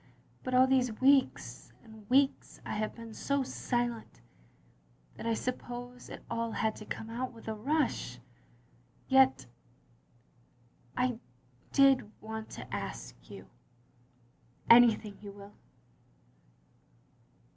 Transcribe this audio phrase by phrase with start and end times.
[0.43, 4.19] But all these weeks and weeks I have been so silent
[5.13, 8.17] that I suppose it all had to come out with a rush.
[9.07, 9.45] Yet
[10.97, 11.19] I
[11.71, 13.45] did want to ask you
[14.17, 14.37] —'*."
[14.71, 15.53] Anything you will?